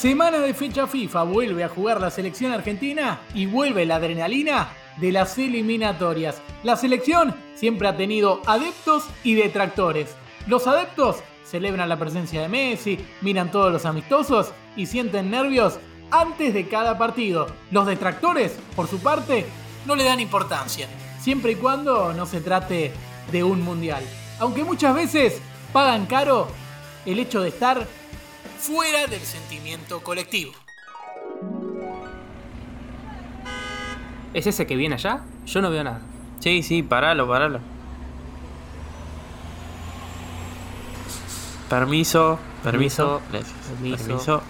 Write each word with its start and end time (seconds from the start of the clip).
Semana 0.00 0.38
de 0.38 0.54
fecha 0.54 0.86
FIFA, 0.86 1.24
vuelve 1.24 1.62
a 1.62 1.68
jugar 1.68 2.00
la 2.00 2.10
selección 2.10 2.52
argentina 2.52 3.20
y 3.34 3.44
vuelve 3.44 3.84
la 3.84 3.96
adrenalina 3.96 4.70
de 4.96 5.12
las 5.12 5.36
eliminatorias. 5.36 6.40
La 6.62 6.76
selección 6.76 7.36
siempre 7.54 7.86
ha 7.86 7.98
tenido 7.98 8.40
adeptos 8.46 9.04
y 9.24 9.34
detractores. 9.34 10.16
Los 10.46 10.66
adeptos 10.66 11.16
celebran 11.44 11.90
la 11.90 11.98
presencia 11.98 12.40
de 12.40 12.48
Messi, 12.48 12.98
miran 13.20 13.50
todos 13.50 13.70
los 13.70 13.84
amistosos 13.84 14.52
y 14.74 14.86
sienten 14.86 15.30
nervios 15.30 15.78
antes 16.10 16.54
de 16.54 16.66
cada 16.66 16.96
partido. 16.96 17.48
Los 17.70 17.84
detractores, 17.84 18.58
por 18.74 18.88
su 18.88 19.00
parte, 19.00 19.44
no 19.84 19.96
le 19.96 20.04
dan 20.04 20.18
importancia, 20.18 20.88
siempre 21.20 21.52
y 21.52 21.56
cuando 21.56 22.14
no 22.14 22.24
se 22.24 22.40
trate 22.40 22.90
de 23.30 23.44
un 23.44 23.60
mundial. 23.60 24.02
Aunque 24.38 24.64
muchas 24.64 24.94
veces 24.94 25.42
pagan 25.74 26.06
caro 26.06 26.48
el 27.04 27.18
hecho 27.18 27.42
de 27.42 27.50
estar 27.50 27.86
fuera 28.60 29.06
del 29.06 29.22
sentimiento 29.22 30.02
colectivo. 30.02 30.52
¿Es 34.34 34.46
ese 34.46 34.66
que 34.66 34.76
viene 34.76 34.96
allá? 34.96 35.22
Yo 35.46 35.62
no 35.62 35.70
veo 35.70 35.82
nada. 35.82 36.02
Sí, 36.40 36.62
sí, 36.62 36.82
paralo, 36.82 37.26
paralo. 37.26 37.60
Permiso, 41.70 42.38
permiso. 42.62 43.20
Permiso, 43.30 43.54
permiso. 43.70 44.04
Permiso. 44.06 44.42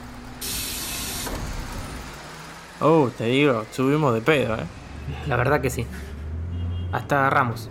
Oh, 2.81 3.11
te 3.17 3.25
digo, 3.27 3.65
subimos 3.71 4.13
de 4.15 4.23
pedo, 4.23 4.57
eh. 4.57 4.67
La 5.27 5.37
verdad 5.37 5.61
que 5.61 5.71
sí. 5.71 5.87
Hasta 6.93 7.21
agarramos. 7.21 7.71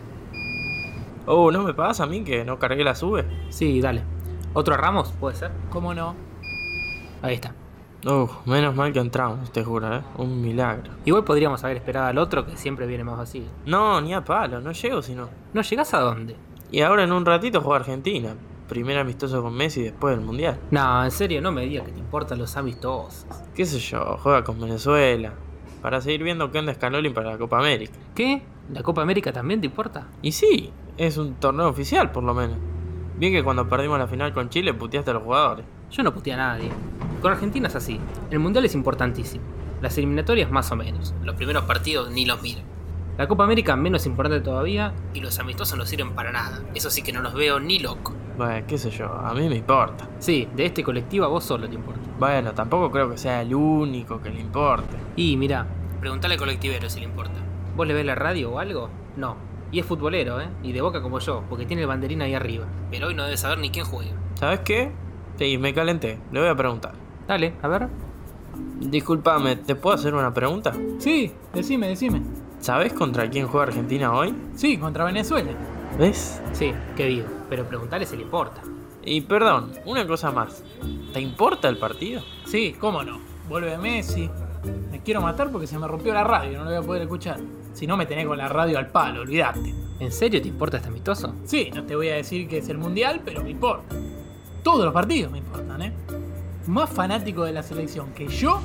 Oh, 1.25 1.51
¿no 1.51 1.63
me 1.63 1.73
pasa 1.73 2.03
a 2.03 2.07
mí 2.07 2.23
que 2.23 2.45
no 2.45 2.59
cargué 2.59 2.83
la 2.83 2.95
sube? 2.95 3.25
Sí, 3.49 3.81
dale. 3.81 4.03
¿Otro 4.53 4.77
Ramos? 4.77 5.11
¿Puede 5.19 5.35
ser? 5.35 5.51
¿Cómo 5.69 5.93
no? 5.93 6.28
Ahí 7.21 7.35
está. 7.35 7.53
Oh, 8.05 8.29
menos 8.45 8.75
mal 8.75 8.93
que 8.93 8.99
entramos, 8.99 9.51
te 9.51 9.63
juro, 9.63 9.97
eh. 9.97 10.01
Un 10.17 10.41
milagro. 10.41 10.93
Igual 11.03 11.25
podríamos 11.25 11.63
haber 11.65 11.77
esperado 11.77 12.07
al 12.07 12.17
otro 12.17 12.45
que 12.45 12.55
siempre 12.55 12.87
viene 12.87 13.03
más 13.03 13.17
vacío. 13.17 13.43
No, 13.65 13.99
ni 13.99 14.13
a 14.13 14.23
palo, 14.23 14.61
no 14.61 14.71
llego 14.71 15.01
si 15.01 15.15
no. 15.15 15.29
¿No 15.53 15.61
llegás 15.61 15.93
a 15.93 15.99
dónde? 15.99 16.35
Y 16.71 16.81
ahora 16.81 17.03
en 17.03 17.11
un 17.11 17.25
ratito 17.25 17.59
juega 17.61 17.79
Argentina. 17.79 18.35
Primer 18.69 18.97
amistoso 18.99 19.41
con 19.41 19.53
Messi 19.53 19.81
después 19.81 20.15
del 20.15 20.23
Mundial. 20.23 20.59
No, 20.71 21.03
en 21.03 21.11
serio, 21.11 21.41
no 21.41 21.51
me 21.51 21.63
digas 21.65 21.87
que 21.87 21.91
te 21.91 21.99
importan 21.99 22.37
los 22.37 22.55
amistosos. 22.55 23.25
¿Qué 23.55 23.65
sé 23.65 23.79
yo? 23.79 24.17
Juega 24.21 24.43
con 24.43 24.61
Venezuela. 24.61 25.33
Para 25.81 25.99
seguir 25.99 26.23
viendo 26.23 26.51
qué 26.51 26.59
onda 26.59 26.73
Scaloni 26.73 27.09
para 27.09 27.31
la 27.31 27.37
Copa 27.37 27.57
América. 27.57 27.97
¿Qué? 28.15 28.43
¿La 28.71 28.83
Copa 28.83 29.01
América 29.01 29.33
también 29.33 29.59
te 29.59 29.67
importa? 29.67 30.07
Y 30.21 30.31
sí, 30.31 30.71
es 30.97 31.17
un 31.17 31.33
torneo 31.35 31.67
oficial 31.67 32.11
por 32.11 32.23
lo 32.23 32.33
menos. 32.33 32.57
Bien 33.17 33.33
que 33.33 33.43
cuando 33.43 33.67
perdimos 33.67 33.97
la 33.97 34.07
final 34.07 34.33
con 34.33 34.49
Chile 34.49 34.73
puteaste 34.73 35.11
a 35.11 35.15
los 35.15 35.23
jugadores. 35.23 35.65
Yo 35.89 36.03
no 36.03 36.13
puteé 36.13 36.33
a 36.33 36.37
nadie. 36.37 36.69
Con 37.21 37.31
Argentina 37.33 37.67
es 37.67 37.75
así. 37.75 37.99
El 38.31 38.39
mundial 38.39 38.65
es 38.65 38.75
importantísimo. 38.75 39.43
Las 39.81 39.97
eliminatorias 39.97 40.49
más 40.51 40.71
o 40.71 40.75
menos. 40.75 41.13
Los 41.21 41.35
primeros 41.35 41.65
partidos 41.65 42.09
ni 42.11 42.25
los 42.25 42.41
miro. 42.41 42.61
La 43.17 43.27
Copa 43.27 43.43
América 43.43 43.75
menos 43.75 44.05
importante 44.05 44.39
todavía. 44.39 44.93
Y 45.13 45.19
los 45.19 45.37
amistosos 45.39 45.77
no 45.77 45.85
sirven 45.85 46.13
para 46.13 46.31
nada. 46.31 46.61
Eso 46.73 46.89
sí 46.89 47.01
que 47.01 47.11
no 47.11 47.21
los 47.21 47.33
veo 47.33 47.59
ni 47.59 47.79
loco. 47.79 48.13
Bueno, 48.37 48.65
qué 48.65 48.77
sé 48.77 48.89
yo, 48.89 49.11
a 49.11 49.33
mí 49.33 49.49
me 49.49 49.57
importa. 49.57 50.07
Sí, 50.19 50.47
de 50.55 50.65
este 50.65 50.81
colectivo 50.81 51.25
a 51.25 51.27
vos 51.27 51.43
solo 51.43 51.67
te 51.67 51.75
importa. 51.75 51.99
Bueno, 52.17 52.53
tampoco 52.53 52.89
creo 52.89 53.09
que 53.09 53.17
sea 53.17 53.41
el 53.41 53.53
único 53.53 54.21
que 54.21 54.29
le 54.29 54.39
importe. 54.39 54.95
Y 55.17 55.35
mira, 55.35 55.67
preguntale 55.99 56.35
al 56.35 56.39
colectivero 56.39 56.89
si 56.89 56.99
le 57.01 57.05
importa. 57.05 57.33
¿Vos 57.75 57.85
le 57.85 57.93
ves 57.93 58.05
la 58.05 58.15
radio 58.15 58.51
o 58.51 58.59
algo? 58.59 58.89
No. 59.17 59.35
Y 59.73 59.79
es 59.79 59.85
futbolero, 59.85 60.39
¿eh? 60.39 60.47
Y 60.63 60.71
de 60.71 60.79
boca 60.81 61.01
como 61.01 61.19
yo, 61.19 61.43
porque 61.49 61.65
tiene 61.65 61.81
el 61.81 61.89
banderín 61.89 62.21
ahí 62.21 62.33
arriba. 62.33 62.65
Pero 62.89 63.07
hoy 63.07 63.13
no 63.13 63.25
debe 63.25 63.35
saber 63.35 63.59
ni 63.59 63.69
quién 63.69 63.85
juega. 63.85 64.11
¿Sabes 64.35 64.61
qué? 64.61 64.93
Sí, 65.37 65.57
me 65.57 65.73
calenté. 65.73 66.19
Le 66.31 66.39
voy 66.39 66.49
a 66.49 66.55
preguntar. 66.55 66.93
Dale, 67.29 67.53
a 67.61 67.67
ver. 67.67 67.87
Disculpame, 68.79 69.57
¿te 69.57 69.75
puedo 69.75 69.95
hacer 69.95 70.15
una 70.15 70.33
pregunta? 70.33 70.73
Sí, 70.97 71.31
decime, 71.53 71.87
decime. 71.87 72.23
¿Sabes 72.59 72.91
contra 72.91 73.29
quién 73.29 73.45
juega 73.45 73.67
Argentina 73.67 74.11
hoy? 74.11 74.33
Sí, 74.55 74.77
contra 74.79 75.05
Venezuela. 75.05 75.51
¿Ves? 75.99 76.41
Sí, 76.53 76.73
¿qué 76.97 77.05
digo? 77.05 77.27
Pero 77.47 77.65
preguntale 77.65 78.07
si 78.07 78.17
le 78.17 78.23
importa. 78.23 78.63
Y 79.03 79.21
perdón, 79.21 79.73
una 79.85 80.07
cosa 80.07 80.31
más. 80.31 80.63
¿Te 81.13 81.21
importa 81.21 81.69
el 81.69 81.77
partido? 81.77 82.23
Sí, 82.47 82.75
cómo 82.79 83.03
no. 83.03 83.19
Vuelve 83.47 83.77
Messi. 83.77 84.27
Me 84.89 85.03
quiero 85.03 85.21
matar 85.21 85.51
porque 85.51 85.67
se 85.67 85.77
me 85.77 85.87
rompió 85.87 86.15
la 86.15 86.23
radio, 86.23 86.57
no 86.57 86.63
lo 86.63 86.71
voy 86.71 86.79
a 86.79 86.81
poder 86.81 87.03
escuchar. 87.03 87.39
Si 87.73 87.85
no 87.85 87.95
me 87.95 88.07
tenés 88.07 88.25
con 88.25 88.39
la 88.39 88.47
radio 88.47 88.79
al 88.79 88.87
palo, 88.87 89.21
olvidate. 89.21 89.75
¿En 89.99 90.11
serio 90.11 90.41
te 90.41 90.47
importa 90.47 90.77
este 90.77 90.89
amistoso? 90.89 91.35
Sí, 91.43 91.69
no 91.75 91.83
te 91.83 91.95
voy 91.95 92.09
a 92.09 92.15
decir 92.15 92.47
que 92.47 92.57
es 92.57 92.69
el 92.69 92.79
mundial, 92.79 93.21
pero 93.23 93.43
me 93.43 93.51
importa. 93.51 93.95
Todos 94.63 94.83
los 94.83 94.93
partidos 94.95 95.31
me 95.31 95.37
importan, 95.37 95.83
¿eh? 95.83 95.93
Más 96.69 96.87
fanático 96.87 97.45
de 97.45 97.51
la 97.51 97.63
selección 97.63 98.13
que 98.13 98.27
yo, 98.27 98.61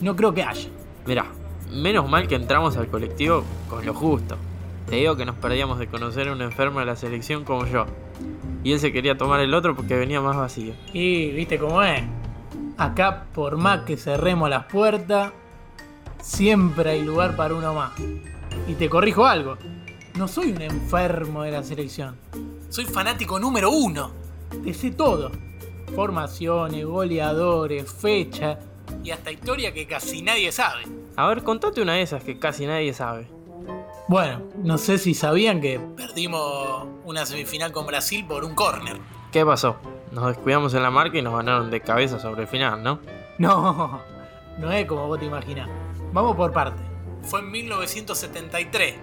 no 0.00 0.16
creo 0.16 0.34
que 0.34 0.42
haya. 0.42 0.68
Mirá, 1.06 1.26
menos 1.70 2.10
mal 2.10 2.26
que 2.26 2.34
entramos 2.34 2.76
al 2.76 2.88
colectivo 2.88 3.44
con 3.68 3.86
lo 3.86 3.94
justo. 3.94 4.36
Te 4.88 4.96
digo 4.96 5.14
que 5.14 5.24
nos 5.24 5.36
perdíamos 5.36 5.78
de 5.78 5.86
conocer 5.86 6.26
a 6.26 6.32
un 6.32 6.42
enfermo 6.42 6.80
de 6.80 6.86
la 6.86 6.96
selección 6.96 7.44
como 7.44 7.66
yo. 7.66 7.86
Y 8.64 8.72
él 8.72 8.80
se 8.80 8.90
quería 8.90 9.16
tomar 9.16 9.38
el 9.38 9.54
otro 9.54 9.76
porque 9.76 9.94
venía 9.94 10.20
más 10.20 10.36
vacío. 10.36 10.74
Y 10.92 11.30
viste 11.30 11.56
cómo 11.56 11.84
es. 11.84 12.02
Acá, 12.76 13.26
por 13.32 13.56
más 13.58 13.82
que 13.82 13.96
cerremos 13.96 14.50
las 14.50 14.64
puertas, 14.64 15.32
siempre 16.20 16.90
hay 16.90 17.04
lugar 17.04 17.36
para 17.36 17.54
uno 17.54 17.72
más. 17.74 17.92
Y 18.66 18.74
te 18.74 18.90
corrijo 18.90 19.24
algo. 19.24 19.56
No 20.18 20.26
soy 20.26 20.50
un 20.50 20.62
enfermo 20.62 21.44
de 21.44 21.52
la 21.52 21.62
selección. 21.62 22.16
Soy 22.70 22.86
fanático 22.86 23.38
número 23.38 23.70
uno. 23.70 24.10
Te 24.64 24.74
sé 24.74 24.90
todo. 24.90 25.30
Formaciones, 25.94 26.84
goleadores, 26.84 27.90
fecha 27.90 28.58
y 29.02 29.10
hasta 29.10 29.30
historia 29.30 29.72
que 29.72 29.86
casi 29.86 30.22
nadie 30.22 30.52
sabe. 30.52 30.84
A 31.16 31.26
ver, 31.28 31.42
contate 31.42 31.82
una 31.82 31.94
de 31.94 32.02
esas 32.02 32.22
que 32.22 32.38
casi 32.38 32.66
nadie 32.66 32.92
sabe. 32.92 33.28
Bueno, 34.08 34.42
no 34.62 34.78
sé 34.78 34.98
si 34.98 35.14
sabían 35.14 35.60
que 35.60 35.78
perdimos 35.96 36.86
una 37.04 37.24
semifinal 37.26 37.72
con 37.72 37.86
Brasil 37.86 38.24
por 38.26 38.44
un 38.44 38.54
córner. 38.54 38.98
¿Qué 39.30 39.44
pasó? 39.46 39.76
Nos 40.10 40.26
descuidamos 40.26 40.74
en 40.74 40.82
la 40.82 40.90
marca 40.90 41.18
y 41.18 41.22
nos 41.22 41.34
ganaron 41.34 41.70
de 41.70 41.80
cabeza 41.80 42.18
sobre 42.18 42.42
el 42.42 42.48
final, 42.48 42.82
¿no? 42.82 42.98
No, 43.38 44.00
no 44.58 44.72
es 44.72 44.86
como 44.86 45.06
vos 45.06 45.18
te 45.18 45.26
imaginás. 45.26 45.68
Vamos 46.12 46.36
por 46.36 46.52
parte. 46.52 46.82
Fue 47.22 47.40
en 47.40 47.50
1973, 47.50 48.94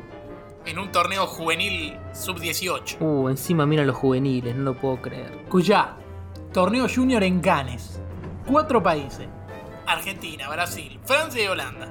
en 0.66 0.80
un 0.80 0.92
torneo 0.92 1.26
juvenil 1.26 1.97
sub-18. 2.14 2.97
Uh, 3.00 3.30
encima 3.30 3.66
mira 3.66 3.86
los 3.86 3.96
juveniles, 3.96 4.56
no 4.56 4.64
lo 4.64 4.74
puedo 4.74 5.02
creer. 5.02 5.46
Cuya, 5.50 5.96
torneo 6.53 6.88
junior 6.94 7.24
en 7.24 7.40
Cannes. 7.40 8.00
Cuatro 8.47 8.81
países. 8.81 9.28
Argentina, 9.85 10.50
Brasil, 10.50 11.00
Francia 11.06 11.44
y 11.44 11.47
Holanda. 11.47 11.90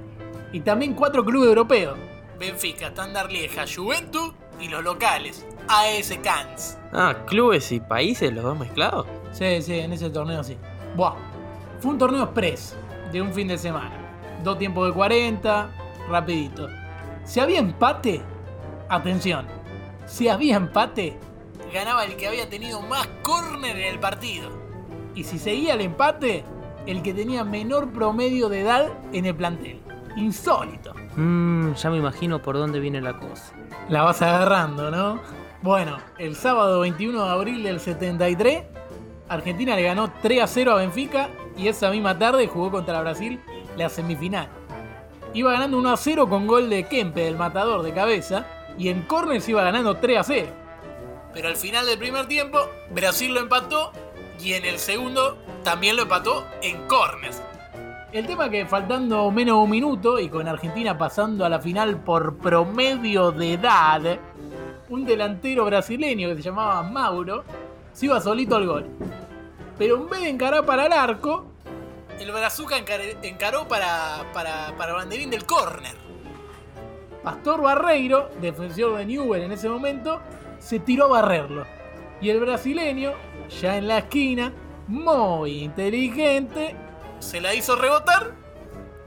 Y 0.52 0.60
también 0.60 0.94
cuatro 0.94 1.24
clubes 1.24 1.48
europeos. 1.48 1.96
Benfica, 2.38 2.88
Standard 2.88 3.30
Lieja, 3.30 3.64
Juventus 3.66 4.32
y 4.60 4.68
los 4.68 4.82
locales, 4.82 5.46
AS 5.68 6.18
Cannes. 6.22 6.78
Ah, 6.92 7.14
clubes 7.26 7.72
y 7.72 7.80
países, 7.80 8.32
los 8.32 8.44
dos 8.44 8.58
mezclados. 8.58 9.06
Sí, 9.32 9.60
sí, 9.62 9.78
en 9.78 9.92
ese 9.92 10.10
torneo 10.10 10.42
sí. 10.42 10.56
Buah. 10.94 11.14
Fue 11.80 11.90
un 11.90 11.98
torneo 11.98 12.24
express 12.24 12.76
de 13.12 13.20
un 13.20 13.32
fin 13.32 13.48
de 13.48 13.58
semana. 13.58 13.92
Dos 14.42 14.58
tiempos 14.58 14.88
de 14.88 14.94
40, 14.94 15.70
rapidito. 16.08 16.68
Si 17.24 17.40
había 17.40 17.58
empate, 17.58 18.22
atención. 18.88 19.46
Si 20.06 20.28
había 20.28 20.56
empate, 20.56 21.18
ganaba 21.72 22.04
el 22.04 22.16
que 22.16 22.28
había 22.28 22.48
tenido 22.48 22.80
más 22.82 23.06
córner 23.22 23.76
en 23.76 23.94
el 23.94 23.98
partido. 23.98 24.50
Y 25.14 25.24
si 25.24 25.38
seguía 25.38 25.74
el 25.74 25.80
empate, 25.80 26.44
el 26.86 27.02
que 27.02 27.14
tenía 27.14 27.44
menor 27.44 27.90
promedio 27.90 28.48
de 28.48 28.60
edad 28.60 28.92
en 29.12 29.26
el 29.26 29.34
plantel. 29.34 29.80
Insólito. 30.16 30.94
Mmm, 31.16 31.74
ya 31.74 31.90
me 31.90 31.98
imagino 31.98 32.40
por 32.40 32.56
dónde 32.56 32.80
viene 32.80 33.00
la 33.00 33.18
cosa. 33.18 33.52
La 33.88 34.02
vas 34.02 34.22
agarrando, 34.22 34.90
¿no? 34.90 35.20
Bueno, 35.62 35.98
el 36.18 36.36
sábado 36.36 36.80
21 36.80 37.24
de 37.24 37.30
abril 37.30 37.62
del 37.62 37.80
73, 37.80 38.64
Argentina 39.28 39.74
le 39.74 39.82
ganó 39.82 40.12
3 40.22 40.42
a 40.42 40.46
0 40.46 40.72
a 40.72 40.74
Benfica 40.76 41.28
y 41.56 41.68
esa 41.68 41.90
misma 41.90 42.18
tarde 42.18 42.46
jugó 42.46 42.70
contra 42.70 43.00
Brasil 43.00 43.40
la 43.76 43.88
semifinal. 43.88 44.48
Iba 45.34 45.52
ganando 45.52 45.78
1 45.78 45.90
a 45.90 45.96
0 45.96 46.28
con 46.28 46.46
gol 46.46 46.70
de 46.70 46.84
Kempe, 46.84 47.24
del 47.24 47.36
matador 47.36 47.82
de 47.82 47.92
cabeza, 47.92 48.46
y 48.78 48.88
en 48.88 49.02
corners 49.02 49.48
iba 49.48 49.62
ganando 49.62 49.96
3 49.96 50.18
a 50.18 50.24
0. 50.24 50.48
Pero 51.36 51.48
al 51.48 51.56
final 51.56 51.84
del 51.84 51.98
primer 51.98 52.24
tiempo, 52.28 52.58
Brasil 52.92 53.34
lo 53.34 53.40
empató 53.40 53.92
y 54.42 54.54
en 54.54 54.64
el 54.64 54.78
segundo 54.78 55.36
también 55.62 55.94
lo 55.94 56.02
empató 56.04 56.46
en 56.62 56.86
corners. 56.88 57.42
El 58.10 58.26
tema 58.26 58.48
que 58.48 58.64
faltando 58.64 59.30
menos 59.30 59.58
de 59.58 59.62
un 59.64 59.68
minuto 59.70 60.18
y 60.18 60.30
con 60.30 60.48
Argentina 60.48 60.96
pasando 60.96 61.44
a 61.44 61.50
la 61.50 61.60
final 61.60 61.98
por 62.02 62.38
promedio 62.38 63.32
de 63.32 63.52
edad, 63.52 64.18
un 64.88 65.04
delantero 65.04 65.66
brasileño 65.66 66.26
que 66.30 66.36
se 66.36 66.42
llamaba 66.42 66.82
Mauro 66.82 67.44
se 67.92 68.06
iba 68.06 68.18
solito 68.18 68.56
al 68.56 68.66
gol. 68.66 68.86
Pero 69.76 69.96
en 69.96 70.08
vez 70.08 70.20
de 70.20 70.30
encarar 70.30 70.64
para 70.64 70.86
el 70.86 70.92
arco, 70.94 71.44
el 72.18 72.32
Brazuca 72.32 72.78
encar- 72.78 73.18
encaró 73.22 73.68
para, 73.68 74.24
para, 74.32 74.74
para 74.78 74.94
banderín 74.94 75.28
del 75.28 75.44
córner. 75.44 76.05
Pastor 77.26 77.60
Barreiro, 77.60 78.30
defensor 78.40 78.98
de 78.98 79.04
Newell 79.04 79.42
en 79.42 79.50
ese 79.50 79.68
momento, 79.68 80.20
se 80.60 80.78
tiró 80.78 81.06
a 81.06 81.20
barrerlo. 81.20 81.66
Y 82.20 82.30
el 82.30 82.38
brasileño, 82.38 83.14
ya 83.60 83.76
en 83.76 83.88
la 83.88 83.98
esquina, 83.98 84.52
muy 84.86 85.64
inteligente, 85.64 86.76
se 87.18 87.40
la 87.40 87.52
hizo 87.52 87.74
rebotar 87.74 88.30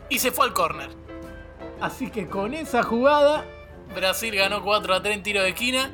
y 0.10 0.20
se 0.20 0.32
fue 0.32 0.48
al 0.48 0.54
córner. 0.54 0.90
Así 1.80 2.10
que 2.10 2.28
con 2.28 2.54
esa 2.54 2.84
jugada, 2.84 3.46
Brasil 3.96 4.36
ganó 4.36 4.66
4 4.66 4.96
a 4.96 5.02
3 5.02 5.16
en 5.16 5.24
tiro 5.24 5.42
de 5.42 5.50
esquina 5.52 5.90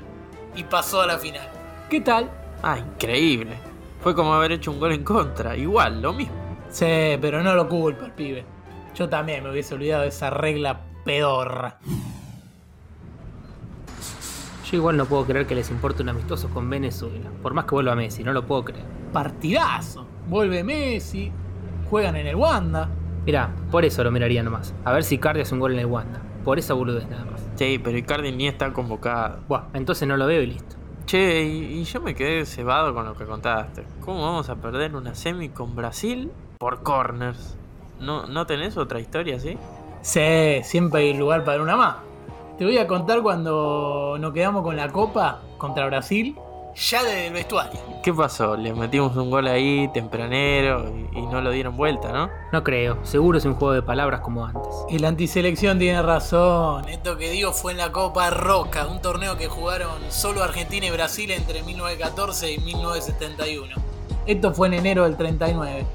y 0.55 0.63
pasó 0.63 1.01
a 1.01 1.05
la 1.05 1.19
final. 1.19 1.47
¿Qué 1.91 2.01
tal? 2.01 2.31
Ah, 2.63 2.79
increíble. 2.79 3.55
Fue 4.01 4.15
como 4.15 4.33
haber 4.33 4.53
hecho 4.53 4.71
un 4.71 4.79
gol 4.79 4.93
en 4.93 5.03
contra. 5.03 5.55
Igual, 5.55 6.01
lo 6.01 6.11
mismo. 6.11 6.33
Sí, 6.69 7.19
pero 7.21 7.43
no 7.43 7.53
lo 7.53 7.69
culpa 7.69 8.05
el 8.05 8.13
pibe. 8.13 8.43
Yo 8.95 9.07
también 9.07 9.43
me 9.43 9.51
hubiese 9.51 9.75
olvidado 9.75 10.01
de 10.01 10.07
esa 10.07 10.31
regla 10.31 10.81
pedorra. 11.03 11.77
Yo 14.69 14.77
igual 14.77 14.97
no 14.97 15.05
puedo 15.05 15.25
creer 15.25 15.45
que 15.45 15.53
les 15.53 15.69
importe 15.69 16.01
un 16.01 16.09
amistoso 16.09 16.49
con 16.49 16.67
Venezuela. 16.69 17.29
Por 17.43 17.53
más 17.53 17.65
que 17.65 17.71
vuelva 17.71 17.95
Messi, 17.95 18.23
no 18.23 18.33
lo 18.33 18.47
puedo 18.47 18.65
creer. 18.65 18.85
Partidazo. 19.13 20.07
Vuelve 20.27 20.63
Messi. 20.63 21.31
Juegan 21.89 22.15
en 22.15 22.25
el 22.25 22.35
Wanda. 22.35 22.89
Mirá, 23.27 23.55
por 23.69 23.85
eso 23.85 24.03
lo 24.03 24.11
miraría 24.11 24.41
nomás. 24.41 24.73
A 24.83 24.91
ver 24.91 25.03
si 25.03 25.19
Cardi 25.19 25.41
hace 25.41 25.53
un 25.53 25.59
gol 25.59 25.73
en 25.73 25.79
el 25.79 25.85
Wanda. 25.85 26.19
Por 26.43 26.57
esa 26.57 26.73
boludez 26.73 27.07
nada 27.07 27.25
más. 27.25 27.41
Sí, 27.55 27.79
pero 27.83 27.95
Icardi 27.97 28.31
ni 28.31 28.47
está 28.47 28.73
convocado. 28.73 29.39
Buah, 29.47 29.65
entonces 29.73 30.07
no 30.07 30.17
lo 30.17 30.25
veo 30.25 30.41
y 30.41 30.47
listo. 30.47 30.75
Che, 31.05 31.43
y, 31.43 31.79
y 31.79 31.83
yo 31.83 32.01
me 32.01 32.15
quedé 32.15 32.45
cebado 32.45 32.93
con 32.95 33.05
lo 33.05 33.15
que 33.15 33.25
contaste. 33.25 33.83
¿Cómo 34.01 34.23
vamos 34.23 34.49
a 34.49 34.55
perder 34.55 34.95
una 34.95 35.13
semi 35.13 35.49
con 35.49 35.75
Brasil 35.75 36.31
por 36.57 36.81
corners? 36.81 37.55
¿No, 37.99 38.25
¿no 38.25 38.47
tenés 38.47 38.77
otra 38.77 38.99
historia 38.99 39.37
así? 39.37 39.57
Sí, 40.01 40.61
siempre 40.63 41.01
hay 41.01 41.13
lugar 41.13 41.43
para 41.43 41.61
una 41.61 41.75
más. 41.75 41.95
Te 42.57 42.63
voy 42.63 42.77
a 42.77 42.87
contar 42.87 43.21
cuando 43.21 44.15
nos 44.17 44.31
quedamos 44.31 44.63
con 44.63 44.77
la 44.77 44.89
copa 44.89 45.41
contra 45.57 45.85
Brasil. 45.87 46.37
Ya 46.73 47.03
desde 47.03 47.27
el 47.27 47.33
vestuario. 47.33 47.79
¿Qué 48.01 48.13
pasó? 48.13 48.55
Le 48.55 48.73
metimos 48.73 49.15
un 49.17 49.29
gol 49.29 49.47
ahí 49.47 49.89
tempranero 49.93 50.89
y, 50.89 51.19
y 51.19 51.21
no 51.23 51.41
lo 51.41 51.51
dieron 51.51 51.75
vuelta, 51.75 52.13
¿no? 52.13 52.29
No 52.53 52.63
creo, 52.63 52.97
seguro 53.03 53.37
es 53.37 53.45
un 53.45 53.55
juego 53.55 53.73
de 53.73 53.81
palabras 53.81 54.21
como 54.21 54.45
antes. 54.45 54.73
El 54.89 55.03
antiselección 55.03 55.79
tiene 55.79 56.01
razón. 56.01 56.87
Esto 56.87 57.17
que 57.17 57.29
digo 57.29 57.51
fue 57.51 57.73
en 57.73 57.77
la 57.77 57.91
Copa 57.91 58.29
Roca, 58.29 58.87
un 58.87 59.01
torneo 59.01 59.37
que 59.37 59.47
jugaron 59.47 59.91
solo 60.09 60.41
Argentina 60.41 60.85
y 60.85 60.91
Brasil 60.91 61.31
entre 61.31 61.61
1914 61.61 62.53
y 62.53 62.57
1971. 62.59 63.75
Esto 64.27 64.53
fue 64.53 64.67
en 64.67 64.75
enero 64.75 65.03
del 65.03 65.17
39. 65.17 65.85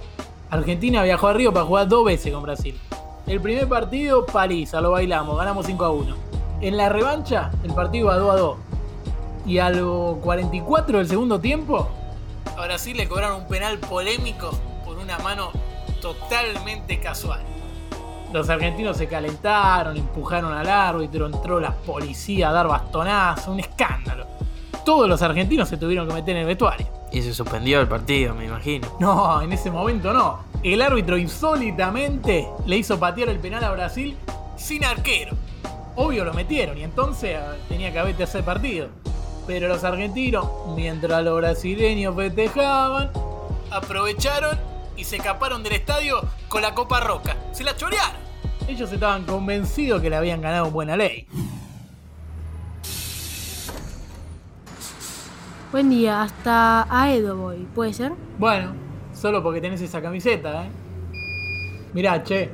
Argentina 0.50 1.02
viajó 1.02 1.28
a 1.28 1.32
Río 1.32 1.54
para 1.54 1.64
jugar 1.64 1.88
dos 1.88 2.04
veces 2.04 2.32
con 2.34 2.42
Brasil. 2.42 2.78
El 3.26 3.40
primer 3.40 3.66
partido, 3.66 4.26
paliza, 4.26 4.80
lo 4.80 4.90
bailamos, 4.90 5.38
ganamos 5.38 5.64
5 5.64 5.84
a 5.84 5.90
1. 5.90 6.29
En 6.60 6.76
la 6.76 6.90
revancha, 6.90 7.50
el 7.64 7.72
partido 7.72 8.06
iba 8.06 8.16
2 8.16 8.34
a 8.34 8.36
2. 8.36 8.56
Y 9.46 9.58
a 9.58 9.70
los 9.70 10.18
44 10.18 10.98
del 10.98 11.08
segundo 11.08 11.40
tiempo, 11.40 11.88
a 12.54 12.64
Brasil 12.66 12.94
le 12.96 13.08
cobraron 13.08 13.42
un 13.42 13.48
penal 13.48 13.78
polémico 13.78 14.50
por 14.84 14.98
una 14.98 15.18
mano 15.20 15.52
totalmente 16.02 17.00
casual. 17.00 17.40
Los 18.34 18.50
argentinos 18.50 18.98
se 18.98 19.08
calentaron, 19.08 19.96
empujaron 19.96 20.52
al 20.52 20.68
árbitro, 20.68 21.26
entró 21.26 21.58
la 21.60 21.72
policía 21.72 22.50
a 22.50 22.52
dar 22.52 22.68
bastonazo, 22.68 23.52
un 23.52 23.60
escándalo. 23.60 24.26
Todos 24.84 25.08
los 25.08 25.22
argentinos 25.22 25.66
se 25.66 25.78
tuvieron 25.78 26.06
que 26.06 26.14
meter 26.14 26.36
en 26.36 26.42
el 26.42 26.46
vestuario. 26.46 26.86
Y 27.10 27.22
se 27.22 27.32
suspendió 27.32 27.80
el 27.80 27.88
partido, 27.88 28.34
me 28.34 28.44
imagino. 28.44 28.86
No, 29.00 29.40
en 29.40 29.52
ese 29.52 29.70
momento 29.70 30.12
no. 30.12 30.40
El 30.62 30.82
árbitro 30.82 31.16
insólitamente 31.16 32.46
le 32.66 32.76
hizo 32.76 33.00
patear 33.00 33.30
el 33.30 33.38
penal 33.38 33.64
a 33.64 33.72
Brasil 33.72 34.14
sin 34.56 34.84
arquero. 34.84 35.34
Obvio 35.96 36.24
lo 36.24 36.32
metieron 36.32 36.78
y 36.78 36.84
entonces 36.84 37.36
ah, 37.36 37.56
tenía 37.68 37.92
que 37.92 37.98
haber 37.98 38.16
tercer 38.16 38.44
partido. 38.44 38.88
Pero 39.46 39.68
los 39.68 39.82
argentinos, 39.84 40.46
mientras 40.74 41.22
los 41.24 41.36
brasileños 41.36 42.14
festejaban, 42.14 43.10
aprovecharon 43.70 44.58
y 44.96 45.04
se 45.04 45.16
escaparon 45.16 45.62
del 45.62 45.72
estadio 45.74 46.20
con 46.48 46.62
la 46.62 46.74
Copa 46.74 47.00
Roca. 47.00 47.36
Se 47.52 47.64
la 47.64 47.76
chorearon. 47.76 48.20
Ellos 48.68 48.92
estaban 48.92 49.24
convencidos 49.24 50.00
que 50.00 50.10
le 50.10 50.16
habían 50.16 50.40
ganado 50.40 50.66
en 50.66 50.72
buena 50.72 50.96
ley. 50.96 51.26
Buen 55.72 55.88
día, 55.88 56.22
hasta 56.22 56.86
Aedo 56.90 57.36
voy, 57.36 57.66
¿puede 57.74 57.92
ser? 57.92 58.12
Bueno, 58.38 58.72
solo 59.14 59.40
porque 59.42 59.60
tenés 59.60 59.80
esa 59.80 60.02
camiseta, 60.02 60.64
¿eh? 60.64 60.70
Mirá, 61.92 62.22
che, 62.24 62.50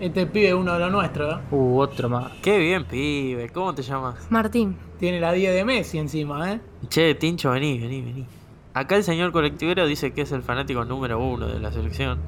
este 0.00 0.26
pibe 0.26 0.48
es 0.48 0.54
uno 0.54 0.72
de 0.74 0.78
los 0.80 0.90
nuestros, 0.92 1.34
¿eh? 1.34 1.42
Uh, 1.50 1.78
otro 1.78 2.08
más. 2.08 2.32
Qué 2.42 2.58
bien, 2.58 2.84
pibe. 2.84 3.48
¿Cómo 3.50 3.74
te 3.74 3.82
llamas? 3.82 4.26
Martín. 4.30 4.76
Tiene 4.98 5.20
la 5.20 5.32
10 5.32 5.54
de 5.54 5.64
Messi 5.64 5.98
encima, 5.98 6.52
¿eh? 6.52 6.60
Che, 6.88 7.14
Tincho, 7.14 7.50
vení, 7.50 7.78
vení, 7.78 8.00
vení. 8.02 8.26
Acá 8.74 8.96
el 8.96 9.04
señor 9.04 9.32
colectivero 9.32 9.86
dice 9.86 10.12
que 10.12 10.22
es 10.22 10.32
el 10.32 10.42
fanático 10.42 10.84
número 10.84 11.18
uno 11.22 11.46
de 11.46 11.60
la 11.60 11.70
selección. 11.72 12.18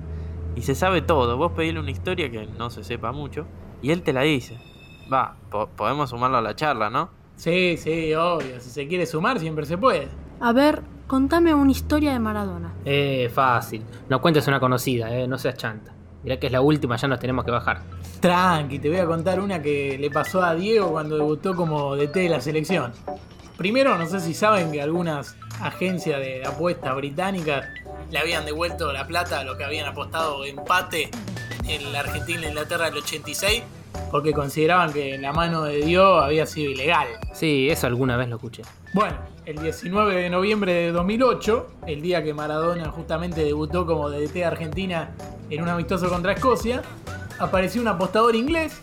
Y 0.56 0.62
se 0.62 0.74
sabe 0.74 1.00
todo. 1.02 1.36
Vos 1.36 1.52
pedile 1.52 1.80
una 1.80 1.90
historia 1.90 2.30
que 2.30 2.46
no 2.46 2.70
se 2.70 2.84
sepa 2.84 3.12
mucho. 3.12 3.46
Y 3.82 3.90
él 3.90 4.02
te 4.02 4.12
la 4.12 4.22
dice. 4.22 4.58
Va, 5.12 5.36
po- 5.50 5.68
podemos 5.68 6.10
sumarlo 6.10 6.36
a 6.36 6.42
la 6.42 6.54
charla, 6.54 6.90
¿no? 6.90 7.10
Sí, 7.36 7.76
sí, 7.76 8.14
obvio. 8.14 8.60
Si 8.60 8.70
se 8.70 8.86
quiere 8.86 9.06
sumar, 9.06 9.40
siempre 9.40 9.66
se 9.66 9.76
puede. 9.78 10.08
A 10.40 10.52
ver, 10.52 10.82
contame 11.06 11.54
una 11.54 11.70
historia 11.72 12.12
de 12.12 12.18
Maradona. 12.20 12.72
Eh, 12.84 13.30
fácil. 13.32 13.82
No 14.08 14.20
cuentes 14.20 14.46
una 14.46 14.60
conocida, 14.60 15.12
eh, 15.16 15.26
no 15.26 15.38
seas 15.38 15.56
chanta. 15.56 15.92
Mirá 16.24 16.38
que 16.38 16.46
es 16.46 16.52
la 16.52 16.62
última, 16.62 16.96
ya 16.96 17.06
nos 17.06 17.20
tenemos 17.20 17.44
que 17.44 17.50
bajar. 17.50 17.82
Tranqui, 18.20 18.78
te 18.78 18.88
voy 18.88 18.98
a 18.98 19.06
contar 19.06 19.38
una 19.40 19.60
que 19.60 19.98
le 19.98 20.10
pasó 20.10 20.42
a 20.42 20.54
Diego 20.54 20.90
cuando 20.90 21.16
debutó 21.16 21.54
como 21.54 21.94
DT 21.96 22.14
de 22.14 22.28
la 22.30 22.40
selección. 22.40 22.92
Primero, 23.58 23.96
no 23.98 24.06
sé 24.06 24.20
si 24.20 24.34
saben 24.34 24.72
que 24.72 24.80
algunas 24.80 25.36
agencias 25.60 26.18
de 26.18 26.44
apuestas 26.44 26.96
británicas 26.96 27.66
le 28.10 28.18
habían 28.18 28.44
devuelto 28.44 28.92
la 28.92 29.06
plata 29.06 29.40
a 29.40 29.44
los 29.44 29.56
que 29.56 29.64
habían 29.64 29.86
apostado 29.86 30.44
empate 30.44 31.10
en 31.68 31.92
la 31.92 32.00
Argentina 32.00 32.42
e 32.48 32.54
del 32.54 32.58
86 32.58 33.62
porque 34.10 34.32
consideraban 34.32 34.92
que 34.92 35.18
la 35.18 35.32
mano 35.32 35.64
de 35.64 35.78
Dios 35.78 36.22
había 36.22 36.46
sido 36.46 36.70
ilegal. 36.70 37.08
Sí, 37.32 37.68
eso 37.70 37.86
alguna 37.86 38.16
vez 38.16 38.28
lo 38.28 38.36
escuché. 38.36 38.62
Bueno, 38.92 39.16
el 39.44 39.60
19 39.60 40.14
de 40.14 40.30
noviembre 40.30 40.72
de 40.72 40.92
2008, 40.92 41.66
el 41.86 42.00
día 42.00 42.22
que 42.22 42.32
Maradona 42.32 42.90
justamente 42.90 43.44
debutó 43.44 43.86
como 43.86 44.08
DT 44.08 44.32
de 44.32 44.44
Argentina 44.44 45.10
en 45.50 45.62
un 45.62 45.68
amistoso 45.68 46.08
contra 46.08 46.32
Escocia, 46.32 46.82
apareció 47.38 47.82
un 47.82 47.88
apostador 47.88 48.36
inglés, 48.36 48.80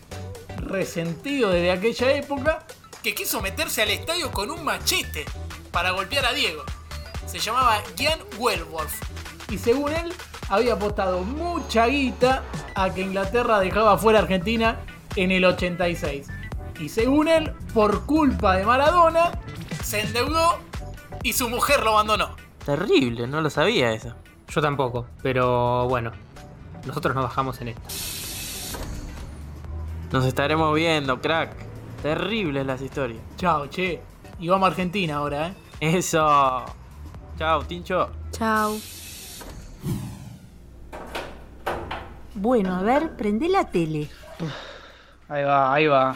resentido 0.58 1.50
desde 1.50 1.72
aquella 1.72 2.12
época, 2.12 2.66
que 3.02 3.16
quiso 3.16 3.42
meterse 3.42 3.82
al 3.82 3.90
estadio 3.90 4.32
con 4.32 4.52
un 4.52 4.64
machete 4.64 5.26
para 5.72 5.92
golpear 5.92 6.26
a 6.26 6.34
Diego. 6.34 6.64
Se 7.26 7.40
llamaba 7.40 7.82
Gian 7.96 8.20
Wellworth. 8.38 8.92
Y 9.50 9.58
según 9.58 9.94
él, 9.94 10.14
había 10.50 10.74
apostado 10.74 11.24
mucha 11.24 11.88
guita 11.88 12.44
a 12.76 12.94
que 12.94 13.02
Inglaterra 13.02 13.60
dejaba 13.60 13.98
fuera 13.98 14.20
a 14.20 14.22
Argentina 14.24 14.80
en 15.16 15.32
el 15.32 15.46
86. 15.46 16.28
Y 16.80 16.90
según 16.90 17.28
él, 17.28 17.54
por 17.74 18.06
culpa 18.06 18.56
de 18.56 18.66
Maradona, 18.66 19.32
se 19.84 20.02
endeudó 20.02 20.60
y 21.24 21.34
su 21.34 21.50
mujer 21.50 21.84
lo 21.84 21.92
abandonó. 21.92 22.36
Terrible, 22.66 23.28
no 23.28 23.42
lo 23.42 23.50
sabía 23.50 23.92
eso. 23.92 24.14
Yo 24.48 24.62
tampoco, 24.62 25.08
pero 25.22 25.88
bueno. 25.88 26.12
Nosotros 26.86 27.14
nos 27.14 27.26
bajamos 27.26 27.62
en 27.62 27.70
esta. 27.70 27.88
Nos 30.12 30.26
estaremos 30.26 30.74
viendo, 30.74 31.22
crack. 31.22 31.54
Terribles 32.02 32.66
las 32.66 32.82
historias. 32.82 33.22
Chao, 33.38 33.68
che. 33.68 34.02
Y 34.40 34.48
vamos 34.48 34.68
a 34.68 34.72
Argentina 34.72 35.18
ahora, 35.18 35.50
¿eh? 35.50 35.54
Eso. 35.80 36.66
Chao, 37.38 37.64
Tincho. 37.64 38.10
Chao. 38.32 38.78
Bueno, 42.34 42.76
a 42.76 42.82
ver, 42.82 43.16
prende 43.16 43.48
la 43.48 43.70
tele. 43.70 44.10
Ahí 45.32 45.44
va, 45.46 45.74
ahí 45.74 45.88
va. 45.88 46.16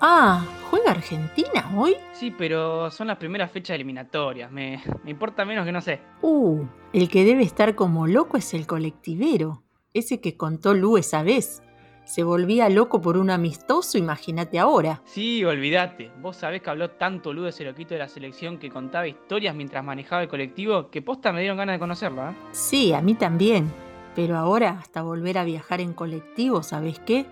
Ah, 0.00 0.44
¿juega 0.70 0.92
Argentina 0.92 1.70
hoy? 1.76 1.96
Sí, 2.12 2.30
pero 2.36 2.90
son 2.90 3.08
las 3.08 3.16
primeras 3.18 3.50
fechas 3.50 3.74
eliminatorias. 3.74 4.50
Me, 4.50 4.80
me 5.02 5.10
importa 5.10 5.44
menos 5.44 5.66
que 5.66 5.72
no 5.72 5.80
sé. 5.80 6.00
Uh, 6.22 6.64
el 6.92 7.08
que 7.08 7.24
debe 7.24 7.42
estar 7.42 7.74
como 7.74 8.06
loco 8.06 8.36
es 8.36 8.54
el 8.54 8.66
colectivero. 8.66 9.62
Ese 9.92 10.20
que 10.20 10.36
contó 10.36 10.74
Lu 10.74 10.96
esa 10.98 11.22
vez. 11.22 11.62
se 12.04 12.22
volvía 12.22 12.68
loco 12.68 13.00
por 13.00 13.16
un 13.18 13.30
amistoso, 13.30 13.98
imagínate 13.98 14.58
ahora. 14.58 15.02
Sí, 15.04 15.44
olvídate. 15.44 16.10
Vos 16.20 16.36
sabés 16.36 16.62
que 16.62 16.70
habló 16.70 16.90
tanto 16.92 17.32
Ludo 17.32 17.48
ese 17.48 17.64
loquito 17.64 17.94
de 17.94 17.98
la 18.00 18.08
selección 18.08 18.58
que 18.58 18.70
contaba 18.70 19.08
historias 19.08 19.54
mientras 19.56 19.84
manejaba 19.84 20.22
el 20.22 20.28
colectivo 20.28 20.90
que 20.90 21.02
posta 21.02 21.32
me 21.32 21.40
dieron 21.40 21.58
ganas 21.58 21.74
de 21.74 21.80
conocerlo, 21.80 22.30
¿eh? 22.30 22.34
Sí, 22.52 22.92
a 22.92 23.00
mí 23.02 23.14
también. 23.14 23.70
Pero 24.18 24.36
ahora, 24.36 24.80
hasta 24.80 25.00
volver 25.02 25.38
a 25.38 25.44
viajar 25.44 25.80
en 25.80 25.92
colectivo, 25.92 26.64
¿sabes 26.64 26.98
qué? 26.98 27.24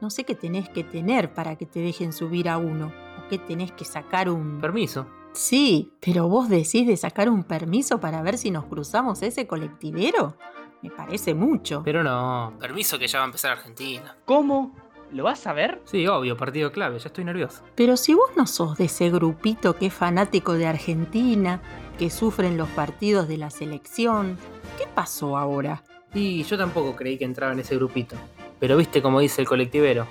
No 0.00 0.10
sé 0.10 0.22
qué 0.22 0.36
tenés 0.36 0.68
que 0.68 0.84
tener 0.84 1.34
para 1.34 1.56
que 1.56 1.66
te 1.66 1.80
dejen 1.80 2.12
subir 2.12 2.48
a 2.48 2.56
uno. 2.56 2.92
O 3.18 3.28
qué 3.28 3.36
tenés 3.36 3.72
que 3.72 3.84
sacar 3.84 4.30
un... 4.30 4.60
Permiso. 4.60 5.08
Sí, 5.32 5.90
pero 5.98 6.28
vos 6.28 6.48
decís 6.48 6.86
de 6.86 6.96
sacar 6.96 7.28
un 7.28 7.42
permiso 7.42 7.98
para 7.98 8.22
ver 8.22 8.38
si 8.38 8.52
nos 8.52 8.66
cruzamos 8.66 9.22
ese 9.22 9.48
colectivero. 9.48 10.36
Me 10.82 10.90
parece 10.90 11.34
mucho. 11.34 11.82
Pero 11.84 12.04
no, 12.04 12.54
permiso 12.60 12.96
que 12.96 13.08
ya 13.08 13.18
va 13.18 13.24
a 13.24 13.26
empezar 13.26 13.50
Argentina. 13.50 14.16
¿Cómo? 14.24 14.76
¿Lo 15.10 15.24
vas 15.24 15.44
a 15.48 15.52
ver? 15.52 15.82
Sí, 15.84 16.06
obvio, 16.06 16.36
partido 16.36 16.70
clave, 16.70 17.00
ya 17.00 17.08
estoy 17.08 17.24
nervioso. 17.24 17.64
Pero 17.74 17.96
si 17.96 18.14
vos 18.14 18.30
no 18.36 18.46
sos 18.46 18.78
de 18.78 18.84
ese 18.84 19.10
grupito 19.10 19.74
que 19.74 19.86
es 19.86 19.92
fanático 19.92 20.52
de 20.52 20.68
Argentina, 20.68 21.60
que 21.98 22.08
sufren 22.08 22.56
los 22.56 22.68
partidos 22.68 23.26
de 23.26 23.36
la 23.36 23.50
selección, 23.50 24.38
¿qué 24.78 24.86
pasó 24.94 25.36
ahora? 25.36 25.82
Y 26.12 26.42
yo 26.42 26.58
tampoco 26.58 26.96
creí 26.96 27.16
que 27.16 27.24
entraba 27.24 27.52
en 27.52 27.60
ese 27.60 27.76
grupito. 27.76 28.16
Pero 28.58 28.76
viste 28.76 29.00
como 29.00 29.20
dice 29.20 29.40
el 29.40 29.48
colectivero, 29.48 30.06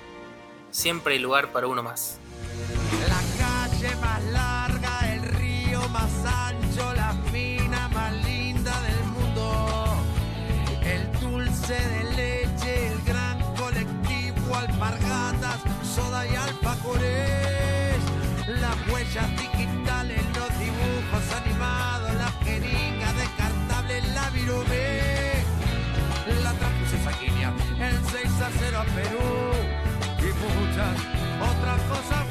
siempre 0.70 1.14
hay 1.14 1.20
lugar 1.20 1.52
para 1.52 1.66
uno 1.66 1.82
más. 1.82 2.18
La 3.08 3.20
calle 3.38 3.94
más 3.96 4.24
larga, 4.32 5.12
el 5.12 5.22
río 5.22 5.86
más 5.90 6.10
ancho, 6.24 6.94
la 6.94 7.12
mina 7.32 7.88
más 7.88 8.12
linda 8.24 8.72
del 8.82 9.04
mundo. 9.06 9.96
El 10.82 11.20
dulce 11.20 11.74
de 11.74 12.04
leche, 12.16 12.86
el 12.88 13.02
gran 13.02 13.38
colectivo, 13.56 14.54
alpargatas, 14.54 15.60
soda 15.84 16.26
y 16.26 16.34
alfajores. 16.34 17.98
Las 18.48 18.88
huellas 18.88 19.30
Perú 28.84 29.52
y 30.18 30.32
muchas 30.40 30.96
otras 31.40 31.80
cosas 31.82 32.29